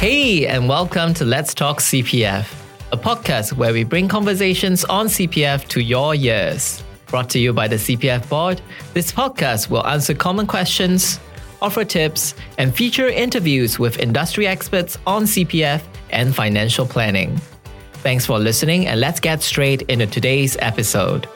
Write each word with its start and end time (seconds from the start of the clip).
Hey, 0.00 0.46
and 0.46 0.66
welcome 0.66 1.12
to 1.12 1.26
Let's 1.26 1.52
Talk 1.52 1.78
CPF, 1.78 2.50
a 2.90 2.96
podcast 2.96 3.52
where 3.52 3.74
we 3.74 3.84
bring 3.84 4.08
conversations 4.08 4.82
on 4.86 5.08
CPF 5.08 5.68
to 5.68 5.82
your 5.82 6.14
ears. 6.14 6.82
Brought 7.08 7.28
to 7.28 7.38
you 7.38 7.52
by 7.52 7.68
the 7.68 7.76
CPF 7.76 8.26
Board, 8.30 8.62
this 8.94 9.12
podcast 9.12 9.68
will 9.68 9.86
answer 9.86 10.14
common 10.14 10.46
questions, 10.46 11.20
offer 11.60 11.84
tips, 11.84 12.34
and 12.56 12.74
feature 12.74 13.08
interviews 13.08 13.78
with 13.78 13.98
industry 13.98 14.46
experts 14.46 14.96
on 15.06 15.24
CPF 15.24 15.82
and 16.08 16.34
financial 16.34 16.86
planning. 16.86 17.36
Thanks 18.02 18.24
for 18.24 18.38
listening, 18.38 18.86
and 18.86 19.00
let's 19.00 19.20
get 19.20 19.42
straight 19.42 19.82
into 19.82 20.06
today's 20.06 20.56
episode. 20.60 21.28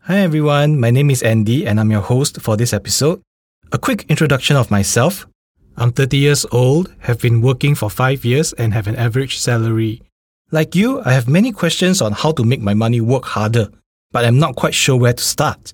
Hi 0.00 0.18
everyone, 0.18 0.80
my 0.80 0.90
name 0.90 1.10
is 1.10 1.22
Andy 1.22 1.64
and 1.64 1.78
I'm 1.78 1.92
your 1.92 2.00
host 2.00 2.40
for 2.40 2.56
this 2.56 2.72
episode. 2.72 3.22
A 3.70 3.78
quick 3.78 4.04
introduction 4.08 4.56
of 4.56 4.68
myself. 4.68 5.28
I'm 5.76 5.92
30 5.92 6.16
years 6.16 6.46
old, 6.52 6.94
have 7.00 7.20
been 7.20 7.40
working 7.40 7.74
for 7.74 7.88
5 7.88 8.24
years 8.24 8.52
and 8.54 8.74
have 8.74 8.86
an 8.86 8.96
average 8.96 9.38
salary. 9.38 10.02
Like 10.50 10.74
you, 10.74 11.00
I 11.02 11.12
have 11.12 11.28
many 11.28 11.50
questions 11.50 12.02
on 12.02 12.12
how 12.12 12.32
to 12.32 12.44
make 12.44 12.60
my 12.60 12.74
money 12.74 13.00
work 13.00 13.24
harder, 13.24 13.68
but 14.10 14.24
I'm 14.24 14.38
not 14.38 14.54
quite 14.54 14.74
sure 14.74 14.96
where 14.96 15.14
to 15.14 15.22
start. 15.22 15.72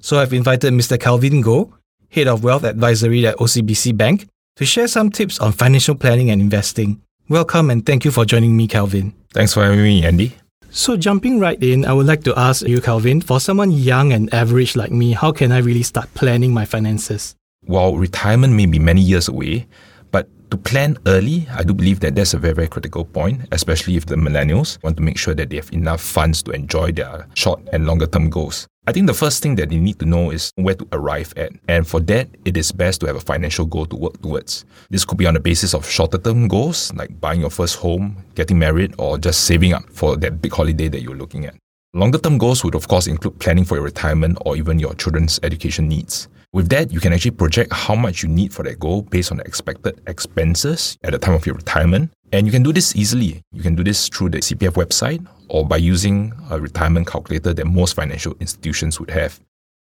So 0.00 0.18
I've 0.18 0.32
invited 0.32 0.72
Mr. 0.72 0.98
Calvin 0.98 1.42
Goh, 1.42 1.72
Head 2.10 2.26
of 2.26 2.42
Wealth 2.42 2.64
Advisory 2.64 3.26
at 3.26 3.36
OCBC 3.36 3.96
Bank, 3.96 4.28
to 4.56 4.64
share 4.64 4.88
some 4.88 5.10
tips 5.10 5.38
on 5.38 5.52
financial 5.52 5.94
planning 5.94 6.30
and 6.30 6.40
investing. 6.40 7.00
Welcome 7.28 7.70
and 7.70 7.84
thank 7.84 8.04
you 8.04 8.10
for 8.10 8.24
joining 8.24 8.56
me, 8.56 8.66
Calvin. 8.66 9.14
Thanks 9.32 9.54
for 9.54 9.62
having 9.62 9.82
me, 9.82 10.04
Andy. 10.04 10.34
So, 10.70 10.96
jumping 10.96 11.40
right 11.40 11.62
in, 11.62 11.84
I 11.84 11.92
would 11.92 12.06
like 12.06 12.24
to 12.24 12.34
ask 12.38 12.66
you, 12.66 12.80
Calvin, 12.80 13.20
for 13.20 13.40
someone 13.40 13.70
young 13.70 14.12
and 14.12 14.32
average 14.34 14.76
like 14.76 14.90
me, 14.90 15.12
how 15.12 15.32
can 15.32 15.52
I 15.52 15.58
really 15.58 15.82
start 15.82 16.12
planning 16.14 16.52
my 16.52 16.64
finances? 16.64 17.34
While 17.66 17.96
retirement 17.96 18.54
may 18.54 18.66
be 18.66 18.78
many 18.78 19.00
years 19.00 19.26
away, 19.26 19.66
but 20.12 20.28
to 20.52 20.56
plan 20.56 20.98
early, 21.06 21.48
I 21.50 21.64
do 21.64 21.74
believe 21.74 21.98
that 22.00 22.14
that's 22.14 22.32
a 22.32 22.38
very, 22.38 22.54
very 22.54 22.68
critical 22.68 23.04
point, 23.04 23.42
especially 23.50 23.96
if 23.96 24.06
the 24.06 24.14
millennials 24.14 24.80
want 24.84 24.96
to 24.98 25.02
make 25.02 25.18
sure 25.18 25.34
that 25.34 25.50
they 25.50 25.56
have 25.56 25.72
enough 25.72 26.00
funds 26.00 26.44
to 26.44 26.52
enjoy 26.52 26.92
their 26.92 27.26
short 27.34 27.60
and 27.72 27.84
longer 27.84 28.06
term 28.06 28.30
goals. 28.30 28.68
I 28.86 28.92
think 28.92 29.08
the 29.08 29.14
first 29.14 29.42
thing 29.42 29.56
that 29.56 29.70
they 29.70 29.78
need 29.78 29.98
to 29.98 30.06
know 30.06 30.30
is 30.30 30.52
where 30.54 30.76
to 30.76 30.86
arrive 30.92 31.34
at. 31.36 31.50
And 31.66 31.88
for 31.88 31.98
that, 32.02 32.28
it 32.44 32.56
is 32.56 32.70
best 32.70 33.00
to 33.00 33.08
have 33.08 33.16
a 33.16 33.20
financial 33.20 33.66
goal 33.66 33.86
to 33.86 33.96
work 33.96 34.22
towards. 34.22 34.64
This 34.90 35.04
could 35.04 35.18
be 35.18 35.26
on 35.26 35.34
the 35.34 35.40
basis 35.40 35.74
of 35.74 35.90
shorter 35.90 36.18
term 36.18 36.46
goals, 36.46 36.94
like 36.94 37.20
buying 37.20 37.40
your 37.40 37.50
first 37.50 37.78
home, 37.78 38.22
getting 38.36 38.60
married, 38.60 38.94
or 38.96 39.18
just 39.18 39.42
saving 39.42 39.72
up 39.72 39.90
for 39.90 40.16
that 40.18 40.40
big 40.40 40.52
holiday 40.52 40.86
that 40.86 41.02
you're 41.02 41.16
looking 41.16 41.46
at. 41.46 41.56
Longer 41.94 42.18
term 42.18 42.38
goals 42.38 42.62
would, 42.62 42.76
of 42.76 42.86
course, 42.86 43.08
include 43.08 43.40
planning 43.40 43.64
for 43.64 43.74
your 43.74 43.84
retirement 43.84 44.38
or 44.46 44.56
even 44.56 44.78
your 44.78 44.94
children's 44.94 45.40
education 45.42 45.88
needs. 45.88 46.28
With 46.52 46.68
that, 46.70 46.90
you 46.92 47.00
can 47.00 47.12
actually 47.12 47.32
project 47.32 47.72
how 47.72 47.94
much 47.94 48.22
you 48.22 48.28
need 48.28 48.52
for 48.52 48.62
that 48.62 48.78
goal 48.78 49.02
based 49.02 49.30
on 49.30 49.38
the 49.38 49.44
expected 49.44 50.00
expenses 50.06 50.96
at 51.02 51.12
the 51.12 51.18
time 51.18 51.34
of 51.34 51.44
your 51.44 51.54
retirement. 51.54 52.10
And 52.32 52.46
you 52.46 52.52
can 52.52 52.62
do 52.62 52.72
this 52.72 52.96
easily. 52.96 53.42
You 53.52 53.62
can 53.62 53.74
do 53.74 53.84
this 53.84 54.08
through 54.08 54.30
the 54.30 54.38
CPF 54.38 54.72
website 54.72 55.26
or 55.48 55.66
by 55.66 55.76
using 55.76 56.32
a 56.50 56.60
retirement 56.60 57.06
calculator 57.06 57.52
that 57.52 57.66
most 57.66 57.94
financial 57.94 58.34
institutions 58.40 58.98
would 58.98 59.10
have. 59.10 59.38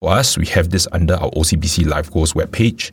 For 0.02 0.12
us, 0.12 0.38
we 0.38 0.46
have 0.48 0.70
this 0.70 0.88
under 0.92 1.16
our 1.16 1.32
OCBC 1.32 1.86
Life 1.86 2.12
Goals 2.12 2.34
webpage. 2.34 2.92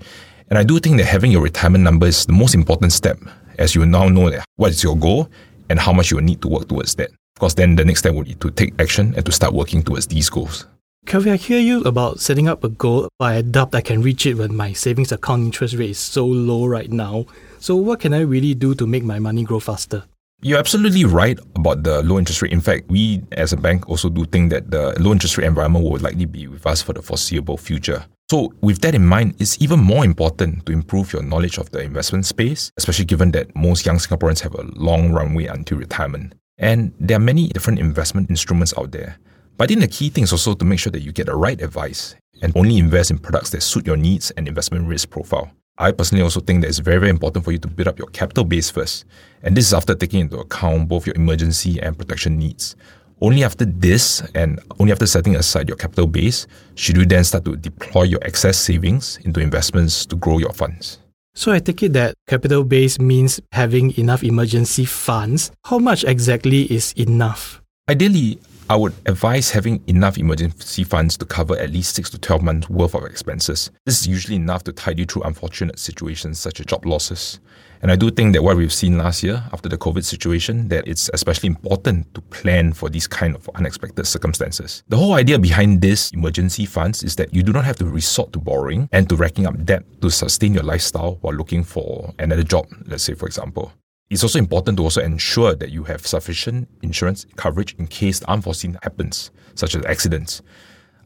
And 0.51 0.59
I 0.59 0.65
do 0.65 0.79
think 0.79 0.99
that 0.99 1.07
having 1.07 1.33
your 1.33 1.43
retirement 1.43 1.83
number 1.83 2.07
is 2.07 2.27
the 2.27 2.33
most 2.33 2.55
important 2.55 2.93
step, 2.93 3.19
as 3.59 3.75
you 3.75 3.87
now 3.87 4.09
know 4.09 4.31
that 4.31 4.45
what 4.57 4.71
is 4.71 4.83
your 4.83 4.97
goal 4.97 5.29
and 5.71 5.81
how 5.81 5.93
much 5.93 6.11
you 6.11 6.19
will 6.19 6.25
need 6.25 6.43
to 6.43 6.49
work 6.49 6.69
towards 6.69 6.95
that. 6.97 7.11
Of 7.11 7.41
course, 7.41 7.55
then 7.55 7.77
the 7.77 7.85
next 7.85 8.01
step 8.01 8.15
would 8.15 8.27
be 8.27 8.35
to 8.35 8.51
take 8.51 8.81
action 8.81 9.15
and 9.17 9.25
to 9.25 9.33
start 9.33 9.55
working 9.55 9.83
towards 9.83 10.07
these 10.07 10.29
goals. 10.29 10.67
Calvin, 11.05 11.33
I 11.33 11.37
hear 11.37 11.59
you 11.59 11.83
about 11.83 12.21
setting 12.21 12.49
up 12.49 12.65
a 12.65 12.69
goal, 12.69 13.09
but 13.19 13.25
I 13.27 13.43
doubt 13.43 13.75
I 13.75 13.81
can 13.81 14.03
reach 14.03 14.25
it 14.25 14.35
when 14.35 14.55
my 14.55 14.73
savings 14.73 15.13
account 15.13 15.43
interest 15.43 15.75
rate 15.75 15.91
is 15.91 15.99
so 15.99 16.25
low 16.25 16.65
right 16.65 16.91
now. 16.91 17.27
So, 17.59 17.77
what 17.77 18.01
can 18.01 18.15
I 18.15 18.21
really 18.21 18.55
do 18.55 18.75
to 18.77 18.87
make 18.87 19.05
my 19.05 19.19
money 19.19 19.45
grow 19.45 19.61
faster? 19.61 20.05
You're 20.41 20.59
absolutely 20.59 21.05
right 21.05 21.39
about 21.55 21.83
the 21.83 22.03
low 22.03 22.19
interest 22.19 22.41
rate. 22.41 22.53
In 22.53 22.61
fact, 22.61 22.89
we 22.89 23.23
as 23.33 23.53
a 23.53 23.57
bank 23.57 23.89
also 23.89 24.09
do 24.09 24.25
think 24.25 24.51
that 24.51 24.71
the 24.71 24.99
low 25.01 25.13
interest 25.13 25.37
rate 25.37 25.47
environment 25.47 25.85
will 25.85 26.01
likely 26.01 26.25
be 26.25 26.47
with 26.47 26.67
us 26.67 26.83
for 26.83 26.95
the 26.95 27.03
foreseeable 27.03 27.59
future. 27.59 28.05
So, 28.31 28.55
with 28.63 28.81
that 28.81 28.95
in 28.95 29.05
mind, 29.05 29.35
it's 29.39 29.61
even 29.61 29.81
more 29.81 30.05
important 30.05 30.65
to 30.67 30.73
improve 30.73 31.13
your 31.13 31.23
knowledge 31.23 31.59
of 31.59 31.71
the 31.73 31.83
investment 31.83 32.27
space, 32.27 32.73
especially 32.79 33.05
given 33.05 33.33
that 33.33 33.55
most 33.55 33.85
young 33.85 33.99
Singaporeans 33.99 34.41
have 34.41 34.55
a 34.55 34.63
long 34.75 35.13
runway 35.13 35.47
until 35.47 35.79
retirement. 35.79 36.35
And 36.59 36.93
there 36.99 37.19
are 37.19 37.21
many 37.21 37.49
different 37.49 37.81
investment 37.81 38.31
instruments 38.31 38.73
out 38.79 38.93
there. 38.93 39.19
But 39.63 39.71
I 39.71 39.75
think 39.75 39.81
the 39.83 39.97
key 39.97 40.11
thing 40.11 40.25
is 40.25 40.33
also 40.33 40.55
to 40.55 40.65
make 40.65 40.81
sure 40.81 40.91
that 40.91 41.03
you 41.03 41.13
get 41.13 41.27
the 41.27 41.37
right 41.37 41.63
advice 41.63 42.17
and 42.43 42.53
only 42.57 42.79
invest 42.79 43.13
in 43.13 43.19
products 43.19 43.51
that 43.51 43.61
suit 43.61 43.87
your 43.87 43.97
needs 43.97 44.33
and 44.33 44.49
investment 44.49 44.89
risk 44.89 45.11
profile. 45.11 45.53
I 45.79 45.93
personally 45.93 46.25
also 46.25 46.41
think 46.41 46.63
that 46.63 46.69
it's 46.69 46.81
very, 46.81 46.99
very 46.99 47.11
important 47.11 47.45
for 47.45 47.53
you 47.53 47.59
to 47.59 47.69
build 47.69 47.87
up 47.87 47.97
your 47.97 48.09
capital 48.09 48.43
base 48.43 48.73
first. 48.73 49.05
And 49.45 49.57
this 49.57 49.67
is 49.69 49.73
after 49.73 49.95
taking 49.95 50.19
into 50.19 50.39
account 50.39 50.89
both 50.89 51.07
your 51.07 51.15
emergency 51.15 51.81
and 51.81 51.97
protection 51.97 52.41
needs. 52.41 52.75
Only 53.21 53.45
after 53.45 53.65
this 53.65 54.21
and 54.35 54.59
only 54.81 54.91
after 54.91 55.07
setting 55.07 55.37
aside 55.37 55.69
your 55.69 55.77
capital 55.77 56.09
base 56.09 56.49
should 56.75 56.97
you 56.97 57.07
then 57.07 57.23
start 57.23 57.45
to 57.45 57.55
deploy 57.55 58.03
your 58.03 58.19
excess 58.23 58.59
savings 58.59 59.19
into 59.19 59.39
investments 59.39 60.05
to 60.07 60.17
grow 60.17 60.39
your 60.39 60.53
funds. 60.53 60.99
So 61.37 61.53
I 61.53 61.61
take 61.61 61.85
it 61.85 61.93
that 61.93 62.17
capital 62.27 62.65
base 62.65 62.99
means 62.99 63.39
having 63.53 63.97
enough 63.97 64.25
emergency 64.25 64.87
funds. 64.87 65.53
How 65.67 65.79
much 65.79 66.03
exactly 66.03 66.63
is 66.63 66.93
enough? 66.95 67.63
Ideally, 67.89 68.41
I 68.71 68.77
would 68.77 68.95
advise 69.07 69.51
having 69.51 69.83
enough 69.87 70.19
emergency 70.19 70.85
funds 70.85 71.17
to 71.19 71.27
cover 71.27 71.57
at 71.59 71.71
least 71.71 71.95
6 71.95 72.11
to 72.11 72.19
12 72.19 72.43
months 72.43 72.71
worth 72.71 72.95
of 72.95 73.05
expenses. 73.05 73.71
This 73.85 74.01
is 74.01 74.07
usually 74.07 74.37
enough 74.37 74.65
to 74.65 74.73
tide 74.73 74.99
you 74.99 75.05
through 75.05 75.23
unfortunate 75.23 75.79
situations 75.79 76.39
such 76.39 76.61
as 76.61 76.67
job 76.67 76.87
losses. 76.87 77.41
And 77.83 77.91
I 77.91 77.97
do 77.97 78.11
think 78.11 78.33
that 78.33 78.43
what 78.43 78.57
we've 78.57 78.73
seen 78.73 78.97
last 78.97 79.25
year 79.25 79.43
after 79.53 79.69
the 79.69 79.77
COVID 79.77 80.05
situation, 80.05 80.69
that 80.69 80.87
it's 80.87 81.11
especially 81.13 81.49
important 81.49 82.15
to 82.15 82.21
plan 82.21 82.73
for 82.73 82.89
these 82.89 83.09
kind 83.09 83.35
of 83.35 83.51
unexpected 83.57 84.07
circumstances. 84.07 84.85
The 84.89 84.97
whole 84.97 85.15
idea 85.15 85.39
behind 85.39 85.81
this 85.81 86.13
emergency 86.13 86.65
funds 86.65 87.03
is 87.03 87.17
that 87.17 87.35
you 87.35 87.43
do 87.43 87.53
not 87.53 87.65
have 87.65 87.77
to 87.79 87.87
resort 87.87 88.33
to 88.35 88.39
borrowing 88.39 88.89
and 88.93 89.09
to 89.09 89.17
racking 89.17 89.47
up 89.47 89.65
debt 89.65 89.83
to 90.01 90.11
sustain 90.11 90.55
your 90.55 90.63
lifestyle 90.63 91.19
while 91.23 91.35
looking 91.35 91.65
for 91.65 92.15
another 92.21 92.45
job, 92.45 92.67
let's 92.87 93.03
say 93.03 93.15
for 93.15 93.27
example. 93.27 93.73
It's 94.11 94.23
also 94.23 94.39
important 94.39 94.77
to 94.77 94.83
also 94.83 95.01
ensure 95.01 95.55
that 95.55 95.71
you 95.71 95.85
have 95.85 96.07
sufficient 96.07 96.69
insurance 96.83 97.27
coverage 97.37 97.75
in 97.79 97.87
case 97.87 98.19
the 98.21 98.31
unforeseen 98.31 98.79
happens, 98.83 99.31
such 99.55 99.75
as 99.75 99.85
accidents. 99.87 100.43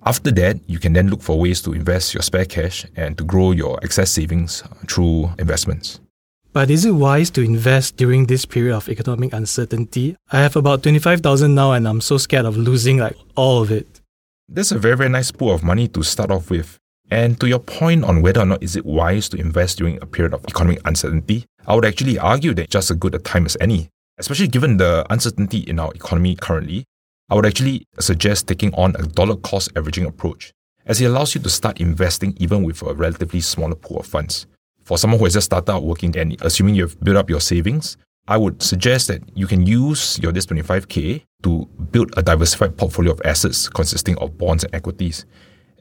After 0.05 0.31
that, 0.33 0.61
you 0.67 0.79
can 0.79 0.93
then 0.93 1.09
look 1.09 1.23
for 1.23 1.39
ways 1.39 1.61
to 1.63 1.73
invest 1.73 2.15
your 2.15 2.23
spare 2.23 2.45
cash 2.45 2.87
and 2.97 3.19
to 3.19 3.25
grow 3.25 3.53
your 3.53 3.79
excess 3.83 4.11
savings 4.11 4.63
through 4.89 5.31
investments. 5.39 6.01
But 6.53 6.71
is 6.71 6.85
it 6.87 6.93
wise 6.93 7.29
to 7.33 7.43
invest 7.43 7.97
during 7.97 8.27
this 8.27 8.47
period 8.47 8.75
of 8.75 8.89
economic 8.89 9.35
uncertainty? 9.35 10.17
I 10.33 10.39
have 10.39 10.57
about 10.57 10.83
25,000 10.85 11.55
now 11.55 11.73
and 11.73 11.87
I'm 11.87 12.01
so 12.01 12.19
scared 12.19 12.47
of 12.47 12.57
losing 12.57 12.99
like 12.99 13.17
all 13.35 13.61
of 13.61 13.71
it. 13.71 14.01
That's 14.49 14.73
a 14.73 14.79
very, 14.79 14.97
very 14.97 15.11
nice 15.11 15.31
pool 15.31 15.53
of 15.53 15.63
money 15.63 15.87
to 15.89 16.03
start 16.03 16.31
off 16.31 16.49
with. 16.51 16.79
And 17.11 17.39
to 17.41 17.49
your 17.49 17.59
point 17.59 18.05
on 18.05 18.23
whether 18.23 18.41
or 18.41 18.47
not 18.47 18.63
is 18.63 18.75
it 18.75 18.87
wise 18.87 19.29
to 19.31 19.37
invest 19.37 19.79
during 19.79 20.01
a 20.01 20.07
period 20.07 20.33
of 20.33 20.45
economic 20.45 20.81
uncertainty, 20.85 21.45
I 21.67 21.75
would 21.75 21.85
actually 21.85 22.19
argue 22.19 22.55
that 22.55 22.71
just 22.71 22.91
as 22.91 22.97
good 22.97 23.15
a 23.15 23.19
time 23.19 23.45
as 23.45 23.57
any, 23.61 23.89
especially 24.19 24.47
given 24.47 24.77
the 24.77 25.05
uncertainty 25.11 25.59
in 25.59 25.81
our 25.81 25.93
economy 25.95 26.37
currently. 26.37 26.85
I 27.29 27.35
would 27.35 27.45
actually 27.45 27.87
suggest 27.99 28.47
taking 28.47 28.73
on 28.75 28.95
a 28.97 29.03
dollar 29.03 29.35
cost 29.35 29.73
averaging 29.75 30.07
approach, 30.07 30.53
as 30.87 31.01
it 31.01 31.07
allows 31.07 31.35
you 31.35 31.41
to 31.41 31.51
start 31.51 31.81
investing 31.81 32.37
even 32.39 32.63
with 32.63 32.83
a 32.83 32.95
relatively 32.95 33.41
smaller 33.41 33.75
pool 33.75 33.99
of 33.99 34.07
funds. 34.07 34.47
For 34.85 34.97
someone 34.97 35.19
who 35.19 35.25
has 35.25 35.35
just 35.35 35.47
started 35.47 35.73
out 35.73 35.83
working 35.83 36.17
and 36.17 36.41
assuming 36.43 36.77
you've 36.77 37.01
built 37.01 37.17
up 37.17 37.29
your 37.29 37.41
savings, 37.41 37.97
I 38.29 38.37
would 38.37 38.63
suggest 38.63 39.09
that 39.09 39.23
you 39.37 39.49
can 39.49 39.67
use 39.67 40.21
your 40.21 40.31
this 40.31 40.47
25k 40.47 41.25
to 41.43 41.69
build 41.91 42.13
a 42.17 42.23
diversified 42.23 42.77
portfolio 42.77 43.11
of 43.13 43.21
assets 43.25 43.69
consisting 43.69 44.17
of 44.19 44.39
bonds 44.39 44.63
and 44.63 44.73
equities. 44.73 45.27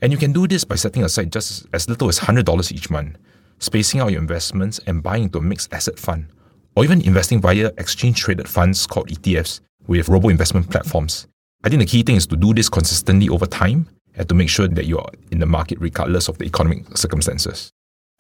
And 0.02 0.12
you 0.12 0.18
can 0.18 0.34
do 0.34 0.48
this 0.48 0.64
by 0.64 0.76
setting 0.76 1.04
aside 1.04 1.32
just 1.32 1.68
as 1.74 1.88
little 1.88 2.10
as 2.10 2.20
$100 2.20 2.72
each 2.72 2.90
month, 2.90 3.18
spacing 3.60 4.00
out 4.00 4.12
your 4.12 4.22
investments 4.22 4.80
and 4.88 5.04
buying 5.04 5.24
into 5.24 5.40
a 5.40 5.42
mixed 5.42 5.74
asset 5.74 5.98
fund, 6.00 6.28
or 6.76 6.84
even 6.84 7.02
investing 7.02 7.42
via 7.42 7.72
exchange 7.78 8.20
traded 8.20 8.48
funds 8.48 8.86
called 8.86 9.10
ETFs 9.10 9.62
with 9.88 10.10
robo 10.10 10.30
investment 10.30 10.70
platforms. 10.70 11.28
I 11.64 11.70
think 11.70 11.80
the 11.80 11.86
key 11.86 12.04
thing 12.04 12.16
is 12.16 12.28
to 12.28 12.36
do 12.36 12.54
this 12.54 12.70
consistently 12.70 13.30
over 13.30 13.46
time 13.46 13.88
and 14.16 14.28
to 14.30 14.36
make 14.36 14.50
sure 14.50 14.68
that 14.68 14.86
you're 14.86 15.10
in 15.32 15.40
the 15.40 15.46
market 15.46 15.80
regardless 15.80 16.28
of 16.28 16.38
the 16.38 16.46
economic 16.46 16.98
circumstances. 16.98 17.72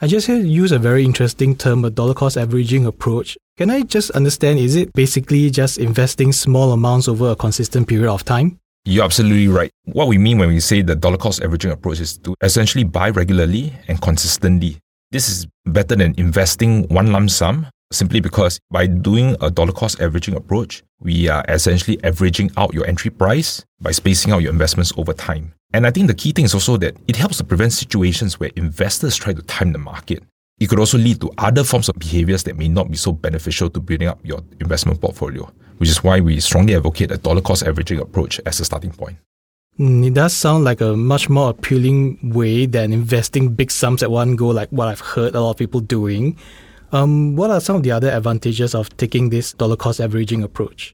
I 0.01 0.07
just 0.07 0.27
heard 0.27 0.43
you 0.43 0.49
use 0.49 0.73
a 0.73 0.79
very 0.79 1.05
interesting 1.05 1.55
term, 1.55 1.85
a 1.85 1.89
dollar 1.89 2.13
cost 2.13 2.37
averaging 2.37 2.85
approach. 2.85 3.37
Can 3.57 3.69
I 3.69 3.83
just 3.83 4.11
understand, 4.11 4.59
is 4.59 4.75
it 4.75 4.91
basically 4.91 5.49
just 5.49 5.77
investing 5.77 6.33
small 6.33 6.73
amounts 6.73 7.07
over 7.07 7.31
a 7.31 7.35
consistent 7.35 7.87
period 7.87 8.11
of 8.11 8.25
time? 8.25 8.59
You're 8.83 9.05
absolutely 9.05 9.47
right. 9.47 9.71
What 9.85 10.07
we 10.07 10.17
mean 10.17 10.37
when 10.37 10.49
we 10.49 10.59
say 10.59 10.81
the 10.81 10.95
dollar 10.95 11.17
cost 11.17 11.41
averaging 11.41 11.71
approach 11.71 12.01
is 12.01 12.17
to 12.19 12.35
essentially 12.41 12.83
buy 12.83 13.09
regularly 13.09 13.73
and 13.87 14.01
consistently. 14.01 14.77
This 15.15 15.29
is 15.29 15.47
better 15.63 15.95
than 15.95 16.13
investing 16.17 16.89
one 16.89 17.13
lump 17.13 17.29
sum 17.29 17.67
simply 17.89 18.19
because 18.19 18.59
by 18.69 18.85
doing 18.85 19.37
a 19.39 19.49
dollar 19.49 19.71
cost 19.71 20.01
averaging 20.01 20.35
approach, 20.35 20.83
we 20.99 21.29
are 21.29 21.41
essentially 21.47 21.97
averaging 22.03 22.51
out 22.57 22.73
your 22.73 22.85
entry 22.85 23.09
price 23.09 23.63
by 23.79 23.91
spacing 23.91 24.33
out 24.33 24.41
your 24.41 24.51
investments 24.51 24.91
over 24.97 25.13
time. 25.13 25.53
And 25.71 25.87
I 25.87 25.91
think 25.91 26.07
the 26.07 26.13
key 26.15 26.33
thing 26.33 26.43
is 26.43 26.53
also 26.53 26.75
that 26.79 26.97
it 27.07 27.15
helps 27.15 27.37
to 27.37 27.45
prevent 27.45 27.71
situations 27.71 28.41
where 28.41 28.51
investors 28.57 29.15
try 29.15 29.31
to 29.31 29.41
time 29.43 29.71
the 29.71 29.77
market. 29.77 30.21
It 30.59 30.67
could 30.67 30.79
also 30.79 30.97
lead 30.97 31.21
to 31.21 31.31
other 31.37 31.63
forms 31.63 31.87
of 31.87 31.95
behaviors 31.95 32.43
that 32.43 32.57
may 32.57 32.67
not 32.67 32.91
be 32.91 32.97
so 32.97 33.13
beneficial 33.13 33.69
to 33.69 33.79
building 33.79 34.09
up 34.09 34.19
your 34.21 34.41
investment 34.59 34.99
portfolio, 34.99 35.49
which 35.77 35.87
is 35.87 36.03
why 36.03 36.19
we 36.19 36.41
strongly 36.41 36.75
advocate 36.75 37.11
a 37.11 37.17
dollar 37.17 37.39
cost 37.39 37.63
averaging 37.63 38.01
approach 38.01 38.41
as 38.45 38.59
a 38.59 38.65
starting 38.65 38.91
point. 38.91 39.17
Mm, 39.79 40.07
it 40.07 40.13
does 40.13 40.33
sound 40.33 40.63
like 40.63 40.79
a 40.79 40.95
much 40.95 41.29
more 41.29 41.49
appealing 41.49 42.17
way 42.33 42.65
than 42.65 42.93
investing 42.93 43.53
big 43.53 43.69
sums 43.69 44.01
at 44.01 44.09
one 44.09 44.35
go, 44.35 44.47
like 44.47 44.69
what 44.69 44.87
I've 44.87 45.01
heard 45.01 45.35
a 45.35 45.41
lot 45.41 45.51
of 45.51 45.57
people 45.57 45.81
doing. 45.81 46.37
Um, 46.93 47.35
what 47.35 47.51
are 47.51 47.59
some 47.59 47.77
of 47.77 47.83
the 47.83 47.91
other 47.91 48.09
advantages 48.09 48.73
of 48.73 48.95
taking 48.95 49.29
this 49.29 49.51
dollar 49.53 49.75
cost 49.75 49.99
averaging 49.99 50.43
approach? 50.43 50.93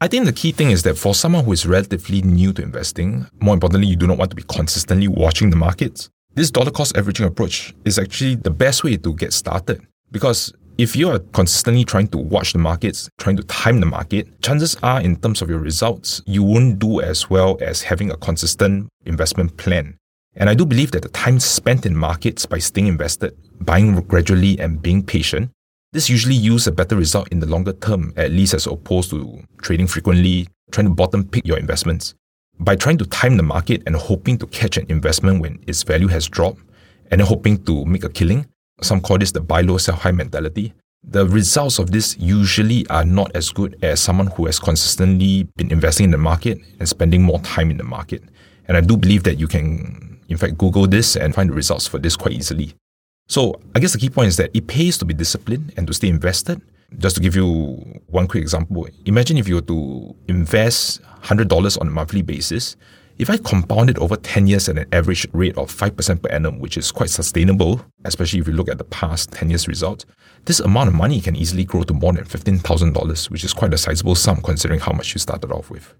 I 0.00 0.08
think 0.08 0.26
the 0.26 0.32
key 0.32 0.52
thing 0.52 0.70
is 0.70 0.82
that 0.82 0.98
for 0.98 1.14
someone 1.14 1.44
who 1.44 1.52
is 1.52 1.66
relatively 1.66 2.20
new 2.20 2.52
to 2.52 2.62
investing, 2.62 3.26
more 3.40 3.54
importantly, 3.54 3.88
you 3.88 3.96
do 3.96 4.06
not 4.06 4.18
want 4.18 4.30
to 4.30 4.36
be 4.36 4.44
consistently 4.44 5.08
watching 5.08 5.50
the 5.50 5.56
markets. 5.56 6.10
This 6.34 6.50
dollar 6.50 6.70
cost 6.70 6.96
averaging 6.96 7.26
approach 7.26 7.74
is 7.84 7.98
actually 7.98 8.36
the 8.36 8.50
best 8.50 8.84
way 8.84 8.96
to 8.98 9.14
get 9.14 9.32
started 9.32 9.80
because 10.12 10.52
if 10.78 10.94
you 10.94 11.10
are 11.10 11.18
consistently 11.18 11.84
trying 11.84 12.06
to 12.06 12.18
watch 12.18 12.52
the 12.52 12.58
markets, 12.58 13.10
trying 13.18 13.36
to 13.36 13.42
time 13.42 13.80
the 13.80 13.86
market, 13.86 14.40
chances 14.42 14.76
are, 14.84 15.00
in 15.00 15.16
terms 15.16 15.42
of 15.42 15.50
your 15.50 15.58
results, 15.58 16.22
you 16.24 16.44
won't 16.44 16.78
do 16.78 17.00
as 17.00 17.28
well 17.28 17.58
as 17.60 17.82
having 17.82 18.12
a 18.12 18.16
consistent 18.16 18.88
investment 19.04 19.56
plan. 19.56 19.98
And 20.36 20.48
I 20.48 20.54
do 20.54 20.64
believe 20.64 20.92
that 20.92 21.02
the 21.02 21.08
time 21.08 21.40
spent 21.40 21.84
in 21.84 21.96
markets 21.96 22.46
by 22.46 22.60
staying 22.60 22.86
invested, 22.86 23.36
buying 23.60 23.92
gradually, 24.02 24.56
and 24.60 24.80
being 24.80 25.02
patient, 25.02 25.50
this 25.92 26.08
usually 26.08 26.36
yields 26.36 26.68
a 26.68 26.72
better 26.72 26.94
result 26.94 27.26
in 27.32 27.40
the 27.40 27.46
longer 27.46 27.72
term, 27.72 28.12
at 28.16 28.30
least 28.30 28.54
as 28.54 28.68
opposed 28.68 29.10
to 29.10 29.42
trading 29.60 29.88
frequently, 29.88 30.46
trying 30.70 30.86
to 30.86 30.94
bottom 30.94 31.26
pick 31.26 31.44
your 31.44 31.58
investments. 31.58 32.14
By 32.60 32.76
trying 32.76 32.98
to 32.98 33.06
time 33.06 33.36
the 33.36 33.42
market 33.42 33.82
and 33.86 33.96
hoping 33.96 34.38
to 34.38 34.46
catch 34.46 34.76
an 34.76 34.86
investment 34.88 35.40
when 35.40 35.58
its 35.66 35.82
value 35.82 36.08
has 36.08 36.28
dropped, 36.28 36.60
and 37.10 37.20
then 37.20 37.26
hoping 37.26 37.64
to 37.64 37.84
make 37.84 38.04
a 38.04 38.08
killing, 38.08 38.46
some 38.80 39.00
call 39.00 39.18
this 39.18 39.32
the 39.32 39.40
buy 39.40 39.60
low, 39.62 39.78
sell 39.78 39.96
high 39.96 40.12
mentality. 40.12 40.74
The 41.04 41.26
results 41.26 41.78
of 41.78 41.90
this 41.90 42.16
usually 42.18 42.86
are 42.88 43.04
not 43.04 43.34
as 43.34 43.50
good 43.50 43.78
as 43.82 44.00
someone 44.00 44.26
who 44.28 44.46
has 44.46 44.58
consistently 44.58 45.44
been 45.56 45.70
investing 45.70 46.04
in 46.04 46.10
the 46.10 46.18
market 46.18 46.58
and 46.78 46.88
spending 46.88 47.22
more 47.22 47.38
time 47.40 47.70
in 47.70 47.76
the 47.76 47.84
market. 47.84 48.22
And 48.66 48.76
I 48.76 48.80
do 48.80 48.96
believe 48.96 49.22
that 49.22 49.38
you 49.38 49.48
can, 49.48 50.20
in 50.28 50.36
fact, 50.36 50.58
Google 50.58 50.86
this 50.86 51.16
and 51.16 51.34
find 51.34 51.50
the 51.50 51.54
results 51.54 51.86
for 51.86 51.98
this 51.98 52.16
quite 52.16 52.34
easily. 52.34 52.74
So 53.28 53.60
I 53.74 53.80
guess 53.80 53.92
the 53.92 53.98
key 53.98 54.10
point 54.10 54.28
is 54.28 54.36
that 54.38 54.50
it 54.54 54.66
pays 54.66 54.98
to 54.98 55.04
be 55.04 55.14
disciplined 55.14 55.72
and 55.76 55.86
to 55.86 55.94
stay 55.94 56.08
invested. 56.08 56.60
Just 56.98 57.16
to 57.16 57.22
give 57.22 57.36
you 57.36 58.00
one 58.06 58.26
quick 58.26 58.40
example, 58.40 58.88
imagine 59.04 59.36
if 59.36 59.46
you 59.46 59.56
were 59.56 59.68
to 59.68 60.16
invest 60.26 61.02
$100 61.22 61.80
on 61.80 61.86
a 61.86 61.90
monthly 61.90 62.22
basis, 62.22 62.76
if 63.18 63.28
I 63.28 63.36
compound 63.36 63.90
it 63.90 63.98
over 63.98 64.16
10 64.16 64.46
years 64.46 64.68
at 64.68 64.78
an 64.78 64.86
average 64.92 65.26
rate 65.32 65.58
of 65.58 65.74
5% 65.74 66.22
per 66.22 66.28
annum, 66.30 66.60
which 66.60 66.76
is 66.76 66.92
quite 66.92 67.10
sustainable, 67.10 67.84
especially 68.04 68.38
if 68.38 68.46
you 68.46 68.54
look 68.54 68.68
at 68.68 68.78
the 68.78 68.84
past 68.84 69.32
10 69.32 69.50
years 69.50 69.66
results, 69.66 70.06
this 70.44 70.60
amount 70.60 70.88
of 70.88 70.94
money 70.94 71.20
can 71.20 71.34
easily 71.34 71.64
grow 71.64 71.82
to 71.82 71.94
more 71.94 72.12
than 72.12 72.24
$15,000, 72.24 73.30
which 73.30 73.42
is 73.42 73.52
quite 73.52 73.74
a 73.74 73.78
sizable 73.78 74.14
sum 74.14 74.40
considering 74.40 74.78
how 74.78 74.92
much 74.92 75.14
you 75.14 75.18
started 75.18 75.50
off 75.50 75.68
with. 75.68 75.94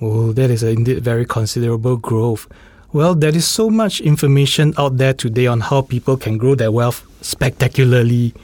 Oh, 0.00 0.32
that 0.32 0.50
is 0.50 0.62
indeed 0.64 1.04
very 1.04 1.24
considerable 1.24 1.96
growth. 1.96 2.48
Well, 2.92 3.14
there 3.14 3.34
is 3.34 3.46
so 3.46 3.70
much 3.70 4.00
information 4.00 4.74
out 4.76 4.96
there 4.96 5.14
today 5.14 5.46
on 5.46 5.60
how 5.60 5.82
people 5.82 6.16
can 6.16 6.36
grow 6.36 6.56
their 6.56 6.72
wealth 6.72 7.06
spectacularly. 7.20 8.34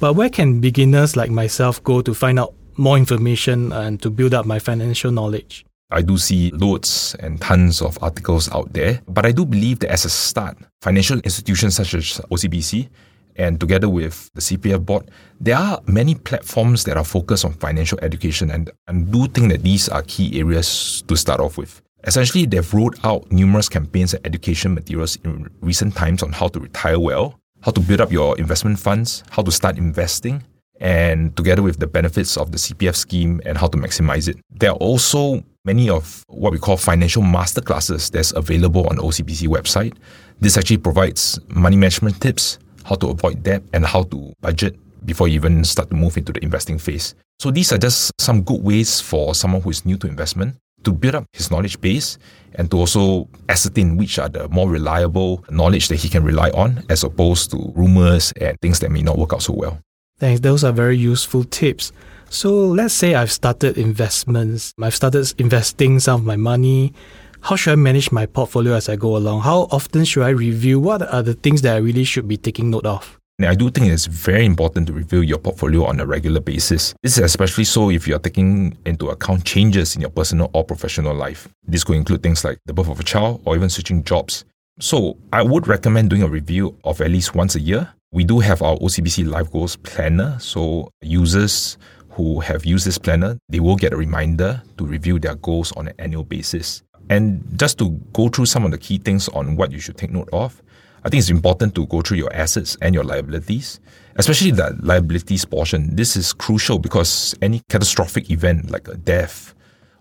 But 0.00 0.14
where 0.14 0.30
can 0.30 0.60
beginners 0.60 1.16
like 1.16 1.30
myself 1.30 1.82
go 1.84 2.02
to 2.02 2.12
find 2.12 2.40
out 2.40 2.54
more 2.76 2.96
information 2.96 3.70
and 3.70 4.02
to 4.02 4.10
build 4.10 4.34
up 4.34 4.46
my 4.46 4.58
financial 4.58 5.12
knowledge? 5.12 5.64
I 5.92 6.02
do 6.02 6.16
see 6.16 6.50
loads 6.52 7.14
and 7.20 7.40
tons 7.40 7.82
of 7.82 7.98
articles 8.02 8.50
out 8.50 8.72
there, 8.72 9.00
but 9.06 9.26
I 9.26 9.32
do 9.32 9.44
believe 9.44 9.80
that 9.80 9.90
as 9.90 10.04
a 10.04 10.10
start, 10.10 10.56
financial 10.80 11.18
institutions 11.20 11.76
such 11.76 11.94
as 11.94 12.20
OCBC 12.30 12.88
and 13.36 13.60
together 13.60 13.88
with 13.88 14.30
the 14.34 14.40
CPF 14.40 14.84
board, 14.84 15.10
there 15.40 15.56
are 15.56 15.80
many 15.86 16.14
platforms 16.14 16.84
that 16.84 16.96
are 16.96 17.04
focused 17.04 17.44
on 17.44 17.52
financial 17.54 17.98
education 18.02 18.50
and 18.50 18.70
I 18.88 18.92
do 18.92 19.26
think 19.26 19.50
that 19.52 19.62
these 19.62 19.88
are 19.88 20.02
key 20.02 20.38
areas 20.40 21.02
to 21.08 21.16
start 21.16 21.40
off 21.40 21.58
with. 21.58 21.82
Essentially, 22.04 22.46
they've 22.46 22.74
rolled 22.74 22.98
out 23.04 23.30
numerous 23.30 23.68
campaigns 23.68 24.12
and 24.14 24.26
education 24.26 24.74
materials 24.74 25.16
in 25.24 25.48
recent 25.60 25.94
times 25.94 26.22
on 26.22 26.32
how 26.32 26.48
to 26.48 26.58
retire 26.58 26.98
well, 26.98 27.38
how 27.60 27.70
to 27.70 27.80
build 27.80 28.00
up 28.00 28.10
your 28.10 28.36
investment 28.38 28.78
funds, 28.78 29.22
how 29.30 29.42
to 29.42 29.52
start 29.52 29.78
investing, 29.78 30.42
and 30.82 31.34
together 31.36 31.62
with 31.62 31.78
the 31.78 31.86
benefits 31.86 32.36
of 32.36 32.50
the 32.50 32.58
CPF 32.58 32.96
scheme 32.96 33.40
and 33.46 33.56
how 33.56 33.68
to 33.68 33.78
maximize 33.78 34.28
it. 34.28 34.36
There 34.50 34.70
are 34.70 34.76
also 34.76 35.42
many 35.64 35.88
of 35.88 36.24
what 36.26 36.52
we 36.52 36.58
call 36.58 36.76
financial 36.76 37.22
masterclasses 37.22 38.10
that's 38.10 38.32
available 38.32 38.88
on 38.88 38.96
OCBC 38.98 39.46
website. 39.46 39.96
This 40.40 40.58
actually 40.58 40.78
provides 40.78 41.38
money 41.48 41.76
management 41.76 42.20
tips, 42.20 42.58
how 42.84 42.96
to 42.96 43.10
avoid 43.10 43.44
debt, 43.44 43.62
and 43.72 43.86
how 43.86 44.02
to 44.04 44.32
budget 44.40 44.76
before 45.06 45.28
you 45.28 45.36
even 45.36 45.64
start 45.64 45.88
to 45.90 45.94
move 45.94 46.16
into 46.16 46.32
the 46.32 46.42
investing 46.42 46.78
phase. 46.78 47.14
So 47.38 47.52
these 47.52 47.72
are 47.72 47.78
just 47.78 48.12
some 48.20 48.42
good 48.42 48.62
ways 48.62 49.00
for 49.00 49.36
someone 49.36 49.62
who 49.62 49.70
is 49.70 49.86
new 49.86 49.96
to 49.98 50.08
investment 50.08 50.56
to 50.82 50.92
build 50.92 51.14
up 51.14 51.24
his 51.32 51.48
knowledge 51.48 51.80
base 51.80 52.18
and 52.56 52.68
to 52.72 52.78
also 52.78 53.28
ascertain 53.48 53.96
which 53.96 54.18
are 54.18 54.28
the 54.28 54.48
more 54.48 54.68
reliable 54.68 55.44
knowledge 55.48 55.86
that 55.88 55.96
he 55.96 56.08
can 56.08 56.24
rely 56.24 56.50
on 56.50 56.82
as 56.88 57.04
opposed 57.04 57.52
to 57.52 57.72
rumors 57.76 58.32
and 58.40 58.56
things 58.60 58.80
that 58.80 58.90
may 58.90 59.00
not 59.02 59.16
work 59.16 59.32
out 59.32 59.42
so 59.42 59.52
well. 59.52 59.78
Thanks. 60.22 60.38
Those 60.38 60.62
are 60.62 60.70
very 60.70 60.96
useful 60.96 61.42
tips. 61.42 61.90
So 62.30 62.68
let's 62.68 62.94
say 62.94 63.16
I've 63.16 63.32
started 63.32 63.76
investments, 63.76 64.72
I've 64.80 64.94
started 64.94 65.34
investing 65.38 65.98
some 65.98 66.20
of 66.20 66.24
my 66.24 66.36
money. 66.36 66.94
How 67.40 67.56
should 67.56 67.72
I 67.72 67.74
manage 67.74 68.12
my 68.12 68.26
portfolio 68.26 68.74
as 68.74 68.88
I 68.88 68.94
go 68.94 69.16
along? 69.16 69.40
How 69.40 69.62
often 69.72 70.04
should 70.04 70.22
I 70.22 70.28
review? 70.28 70.78
What 70.78 71.02
are 71.02 71.24
the 71.24 71.34
things 71.34 71.62
that 71.62 71.74
I 71.74 71.78
really 71.78 72.04
should 72.04 72.28
be 72.28 72.36
taking 72.36 72.70
note 72.70 72.86
of? 72.86 73.18
I 73.44 73.56
do 73.56 73.68
think 73.68 73.88
it's 73.88 74.06
very 74.06 74.46
important 74.46 74.86
to 74.86 74.92
review 74.92 75.22
your 75.22 75.38
portfolio 75.38 75.86
on 75.86 75.98
a 75.98 76.06
regular 76.06 76.38
basis. 76.38 76.94
This 77.02 77.18
is 77.18 77.24
especially 77.24 77.64
so 77.64 77.90
if 77.90 78.06
you 78.06 78.14
are 78.14 78.20
taking 78.20 78.78
into 78.86 79.08
account 79.08 79.44
changes 79.44 79.96
in 79.96 80.02
your 80.02 80.10
personal 80.10 80.52
or 80.54 80.62
professional 80.62 81.16
life. 81.16 81.48
This 81.66 81.82
could 81.82 81.96
include 81.96 82.22
things 82.22 82.44
like 82.44 82.60
the 82.66 82.72
birth 82.72 82.88
of 82.88 83.00
a 83.00 83.02
child 83.02 83.42
or 83.44 83.56
even 83.56 83.68
switching 83.68 84.04
jobs. 84.04 84.44
So, 84.78 85.16
I 85.32 85.42
would 85.42 85.66
recommend 85.66 86.10
doing 86.10 86.22
a 86.22 86.28
review 86.28 86.78
of 86.84 87.00
at 87.00 87.10
least 87.10 87.34
once 87.34 87.56
a 87.56 87.60
year. 87.60 87.92
We 88.12 88.24
do 88.24 88.40
have 88.40 88.60
our 88.60 88.76
OCBC 88.76 89.26
Life 89.26 89.50
Goals 89.50 89.76
Planner, 89.76 90.36
so 90.38 90.92
users 91.00 91.78
who 92.10 92.40
have 92.40 92.66
used 92.66 92.86
this 92.86 92.98
planner, 92.98 93.38
they 93.48 93.58
will 93.58 93.74
get 93.74 93.94
a 93.94 93.96
reminder 93.96 94.62
to 94.76 94.84
review 94.84 95.18
their 95.18 95.34
goals 95.36 95.72
on 95.78 95.88
an 95.88 95.94
annual 95.98 96.22
basis. 96.22 96.82
And 97.08 97.42
just 97.58 97.78
to 97.78 97.88
go 98.12 98.28
through 98.28 98.44
some 98.46 98.66
of 98.66 98.70
the 98.70 98.76
key 98.76 98.98
things 98.98 99.28
on 99.28 99.56
what 99.56 99.72
you 99.72 99.80
should 99.80 99.96
take 99.96 100.10
note 100.10 100.28
of, 100.30 100.62
I 101.04 101.08
think 101.08 101.20
it's 101.20 101.30
important 101.30 101.74
to 101.76 101.86
go 101.86 102.02
through 102.02 102.18
your 102.18 102.30
assets 102.34 102.76
and 102.82 102.94
your 102.94 103.02
liabilities, 103.02 103.80
especially 104.16 104.50
the 104.50 104.76
liabilities 104.82 105.46
portion. 105.46 105.96
This 105.96 106.14
is 106.14 106.34
crucial 106.34 106.78
because 106.78 107.34
any 107.40 107.62
catastrophic 107.70 108.30
event 108.30 108.70
like 108.70 108.88
a 108.88 108.96
death 108.98 109.54